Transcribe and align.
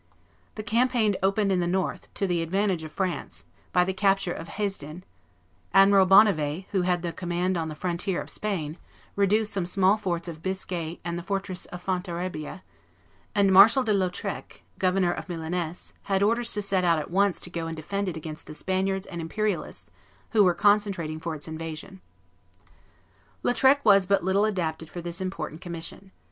The 0.55 0.63
campaign 0.63 1.15
opened 1.21 1.51
in 1.51 1.59
the 1.59 1.67
north, 1.67 2.11
to 2.15 2.25
the 2.25 2.41
advantage 2.41 2.83
of 2.83 2.91
France, 2.91 3.43
by 3.71 3.83
the 3.83 3.93
capture 3.93 4.33
of 4.33 4.47
Hesdin; 4.47 5.03
Admiral 5.75 6.07
Bonnivet, 6.07 6.65
who 6.71 6.81
had 6.81 7.03
the 7.03 7.13
command 7.13 7.55
on 7.55 7.67
the 7.67 7.75
frontier 7.75 8.19
of 8.19 8.31
Spain, 8.31 8.79
reduced 9.15 9.53
some 9.53 9.67
small 9.67 9.97
forts 9.97 10.27
of 10.27 10.41
Biscay 10.41 10.99
and 11.05 11.19
the 11.19 11.21
fortress 11.21 11.65
of 11.65 11.83
Fontarabia; 11.83 12.63
and 13.35 13.51
Marshal 13.53 13.83
de 13.83 13.93
Lautrec, 13.93 14.63
governor 14.79 15.11
of 15.13 15.27
Milaness, 15.29 15.93
had 16.05 16.23
orders 16.23 16.51
to 16.53 16.63
set 16.63 16.83
out 16.83 16.97
at 16.97 17.11
once 17.11 17.39
to 17.39 17.51
go 17.51 17.67
and 17.67 17.75
defend 17.77 18.07
it 18.07 18.17
against 18.17 18.47
the 18.47 18.55
Spaniards 18.55 19.05
and 19.05 19.21
Imperialists, 19.21 19.91
who 20.31 20.43
were 20.43 20.55
concentrating 20.55 21.19
for 21.19 21.35
its 21.35 21.47
invasion. 21.47 22.01
Lautrec 23.43 23.85
was 23.85 24.07
but 24.07 24.23
little 24.23 24.45
adapted 24.45 24.89
for 24.89 24.99
this 25.03 25.21
important 25.21 25.61
commission. 25.61 26.11